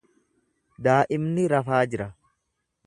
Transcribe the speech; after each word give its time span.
Daa’imni 0.87 1.47
rafaa 1.55 1.85
jira. 1.95 2.13